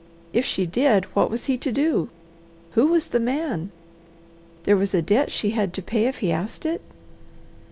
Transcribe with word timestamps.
If 0.33 0.45
she 0.47 0.65
did, 0.65 1.05
what 1.15 1.29
was 1.29 1.45
he 1.45 1.59
to 1.59 1.71
do? 1.71 2.09
Who 2.71 2.87
was 2.87 3.09
the 3.09 3.19
man? 3.19 3.69
There 4.63 4.75
was 4.75 4.95
a 4.95 5.01
debt 5.03 5.31
she 5.31 5.51
had 5.51 5.73
to 5.75 5.83
pay 5.83 6.07
if 6.07 6.17
he 6.25 6.31
asked 6.31 6.65
it? 6.65 6.81